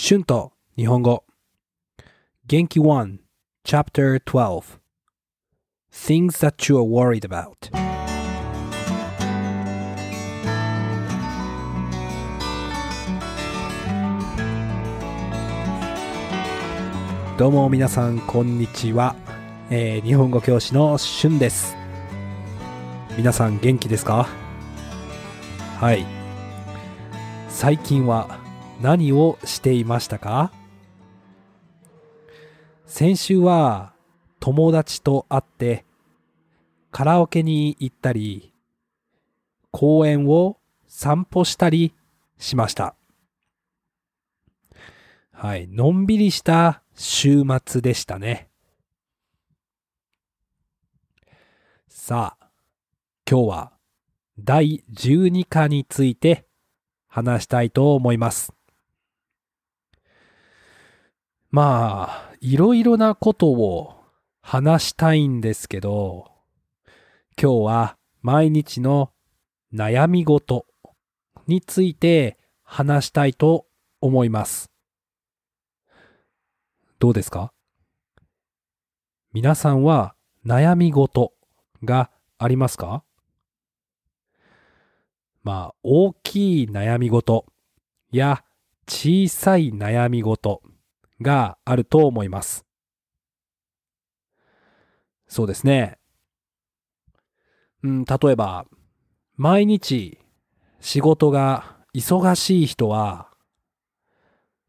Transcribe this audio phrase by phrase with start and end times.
[0.00, 1.24] 春と日本語。
[2.46, 3.16] 元気1
[3.66, 4.78] Chapter 12
[5.92, 7.56] Things that you are worried about
[17.36, 19.16] どうも皆さんこんにちは、
[19.68, 21.76] えー日本語教師の春です。
[23.16, 24.28] 皆さん元気ですか？
[25.80, 26.06] はい。
[27.48, 28.38] 最近は
[28.80, 30.52] 何をしていましたか？
[32.86, 33.92] 先週は
[34.40, 35.84] 友達と会って
[36.90, 38.54] カラオケに行ったり
[39.72, 41.92] 公園を散歩したり
[42.38, 42.94] しました。
[45.32, 48.48] はい、のんびりした週末でしたね。
[51.88, 52.48] さあ、
[53.30, 53.72] 今日は
[54.38, 56.46] 第12課について
[57.06, 58.52] 話したいと思います。
[61.50, 63.94] まあ、いろいろなことを
[64.42, 66.30] 話したいんですけど、
[67.40, 69.12] 今日は毎日の
[69.72, 70.66] 悩み事
[71.46, 73.66] について話したいと
[74.02, 74.70] 思います。
[76.98, 77.52] どうですか？
[79.32, 81.32] 皆さんは悩み事
[81.82, 83.04] がありますか？
[85.42, 87.46] まあ、大きい悩み事
[88.10, 88.44] や
[88.86, 90.60] 小さい悩み事
[91.20, 92.64] があると思います。
[95.26, 95.98] そうですね。
[97.82, 98.66] うん、例えば、
[99.36, 100.18] 毎日
[100.80, 103.30] 仕事が忙しい人は、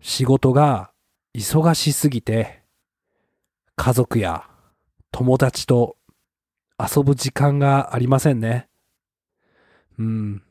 [0.01, 0.91] 仕事が
[1.35, 2.63] 忙しすぎて、
[3.75, 4.49] 家族や
[5.11, 5.97] 友達と
[6.77, 8.67] 遊ぶ時間がありませんね。
[9.97, 10.43] うん、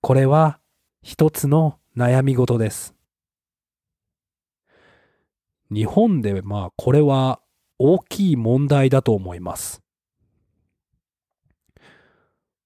[0.00, 0.60] これは
[1.02, 2.99] 一つの悩み事です。
[5.70, 7.40] 日本でまあこれは
[7.78, 9.82] 大きい問題だと思います。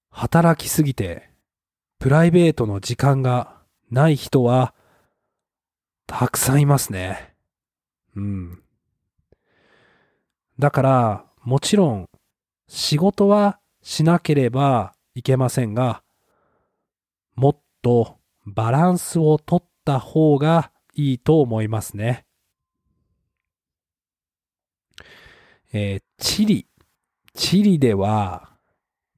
[0.09, 1.29] 働きすぎて
[1.99, 3.61] プライベートの時間が
[3.91, 4.73] ない人は
[6.07, 7.33] たくさんいますね。
[8.15, 8.61] うん。
[10.57, 12.09] だからもちろん
[12.67, 16.01] 仕事はしなければいけませんが、
[17.35, 22.24] もっとバランスをとった方がいいと思いますね。
[25.77, 26.67] えーチリ。
[27.33, 28.49] チリでは、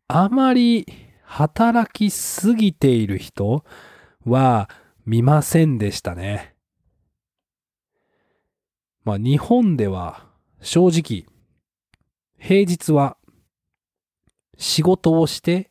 [0.07, 0.87] あまり
[1.21, 3.63] 働きすぎている人
[4.25, 4.67] は
[5.05, 6.55] 見ませんでしたね。
[9.03, 10.25] まあ日本では
[10.59, 11.31] 正直、
[12.39, 13.17] 平日は
[14.57, 15.69] 仕事をして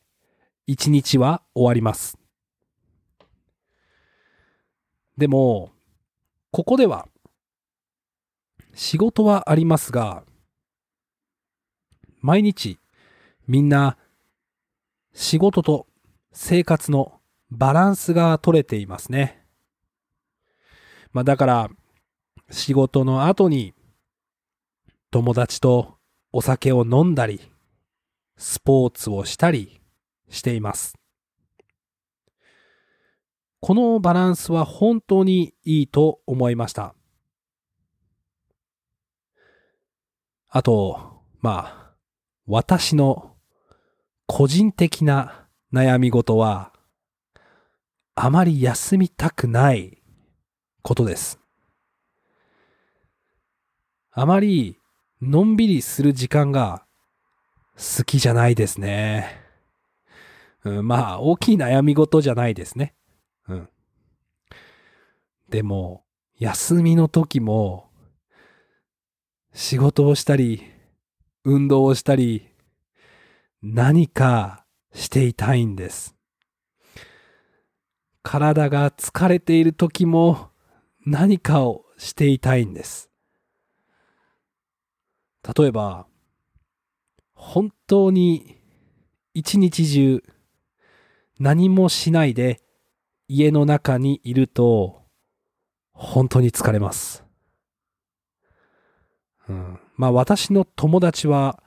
[0.68, 2.16] 一日は終わります。
[5.18, 5.72] でも、
[6.52, 7.08] ここでは
[8.72, 10.22] 仕事はありますが、
[12.26, 12.80] 毎日
[13.46, 13.96] みんな
[15.14, 15.86] 仕事と
[16.32, 17.20] 生活の
[17.52, 19.46] バランスが取れていますね。
[21.12, 21.70] まあだから
[22.50, 23.74] 仕事の後に
[25.12, 25.98] 友達と
[26.32, 27.40] お酒を飲んだり、
[28.36, 29.80] スポーツをしたり
[30.28, 30.98] しています。
[33.60, 36.96] このバランスは本当にいいと思いました。
[40.48, 41.85] あと、まあ、
[42.46, 43.34] 私の
[44.26, 46.72] 個人的な悩み事は、
[48.14, 50.02] あまり休みたくない
[50.82, 51.40] ことです。
[54.12, 54.78] あまり
[55.20, 56.86] のんびりする時間が
[57.76, 59.40] 好きじゃないですね。
[60.64, 62.94] うん、まあ、大きい悩み事じゃないですね。
[63.48, 63.68] うん。
[65.48, 66.04] でも、
[66.38, 67.90] 休みの時も、
[69.52, 70.75] 仕事をしたり、
[71.48, 72.48] 運動をしたり、
[73.62, 76.16] 何かしていたいんです。
[78.24, 80.50] 体が疲れている時も
[81.06, 83.10] 何かをしていたいんです。
[85.56, 86.08] 例えば、
[87.32, 88.58] 本当に
[89.32, 90.24] 一日中
[91.38, 92.60] 何もしないで
[93.28, 95.04] 家の中にいると
[95.92, 97.25] 本当に疲れます。
[99.48, 101.62] うん、まあ私の友達は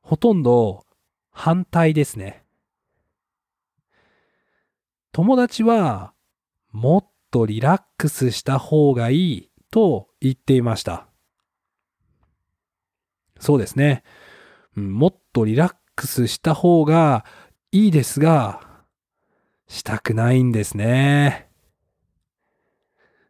[0.00, 0.84] ほとんど
[1.30, 2.44] 反対ですね。
[5.12, 6.12] 友達は
[6.70, 11.06] もっとリラックスした方がいいと言っていました。
[13.40, 14.02] そうですね。
[14.74, 17.24] もっとリラックスした方が
[17.72, 18.60] いいですが、
[19.66, 21.48] したくないんですね。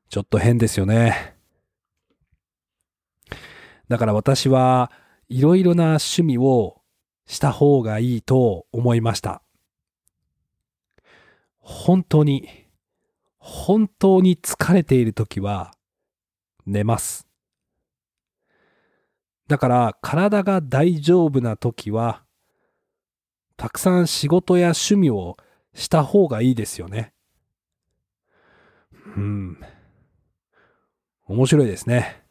[0.08, 1.37] ちょっと変ですよね。
[3.88, 4.90] だから私は
[5.28, 6.80] いろいろな趣味を
[7.26, 9.42] した方がいいと思いました。
[11.58, 12.48] 本当に、
[13.38, 15.72] 本当に疲れているときは
[16.66, 17.26] 寝ます。
[19.46, 22.22] だから体が大丈夫なときは
[23.56, 25.36] たくさん仕事や趣味を
[25.74, 27.12] した方がいいですよね。
[29.16, 29.58] うん。
[31.26, 32.22] 面白いですね。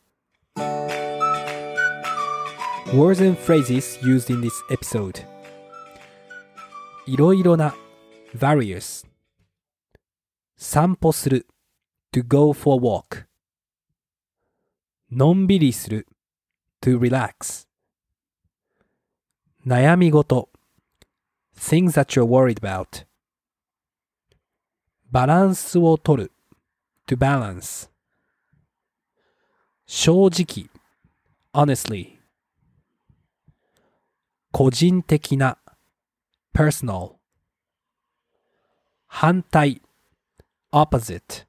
[2.94, 5.26] Words and phrases used in this episode
[7.06, 7.74] いろいろな
[8.36, 9.06] various
[10.56, 11.46] 散歩する
[12.12, 13.26] to go for a walk
[15.10, 16.06] のんびりする
[16.80, 17.66] to relax
[19.66, 20.48] 悩み事
[21.56, 23.06] things that you're worried about
[25.10, 26.32] バランスを取る
[27.06, 27.90] to balance
[29.86, 30.68] 正直
[31.52, 32.15] honestly
[34.57, 35.59] 個人的な
[36.51, 37.11] personal
[39.05, 39.83] 反対
[40.71, 41.45] opposite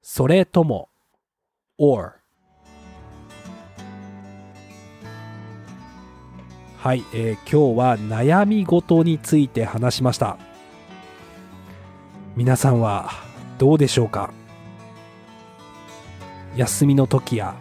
[0.00, 0.90] それとも
[1.76, 2.12] or
[6.78, 10.38] はい、えー今日は悩み事について話しました。
[12.36, 13.10] 皆さんは
[13.58, 14.32] どうでしょうか？
[16.54, 17.56] 休みの時や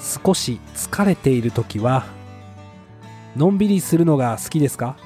[0.00, 2.15] 少し疲れている時は
[3.36, 4.96] のんびりするのが好きですか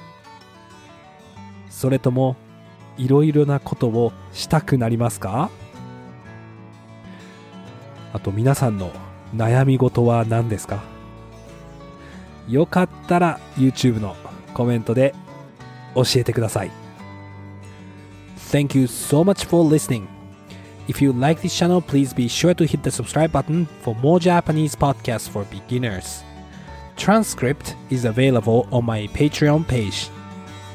[1.68, 2.36] それとも
[2.96, 5.50] いろいろなことをしたくなりますか
[8.12, 8.92] あと皆さんの
[9.34, 10.82] 悩み事は何ですか
[12.48, 14.16] よかったら YouTube の
[14.54, 15.14] コメントで
[15.94, 16.70] 教えてください
[18.52, 20.06] Thank you so much for listening
[20.88, 24.18] If you like this channel, please be sure to hit the subscribe button for more
[24.18, 26.24] Japanese podcasts for beginners.
[27.00, 30.10] Transcript is available on my Patreon page.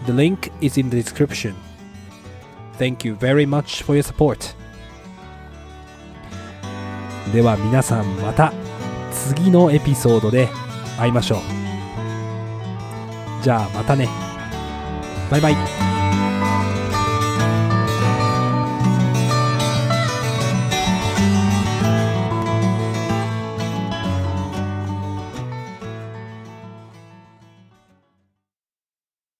[0.07, 1.55] The link is in the description.
[2.79, 4.55] Thank you very much for your support.
[7.31, 8.51] では皆さんまた
[9.11, 10.49] 次のエピソードで
[10.97, 11.39] 会いましょう。
[13.43, 14.09] じゃあまたね。
[15.29, 15.94] バイバイ。